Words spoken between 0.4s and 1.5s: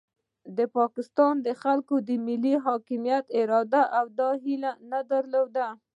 د پاکستان د